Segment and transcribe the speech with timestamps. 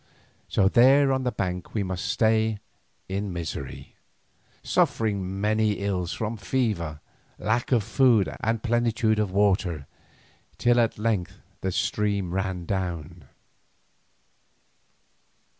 [0.47, 2.57] So there on the bank we must stay
[3.07, 3.93] in misery,
[4.63, 7.01] suffering many ills from fever,
[7.37, 9.85] lack of food, and plenitude of water,
[10.57, 13.25] till at length the stream ran down.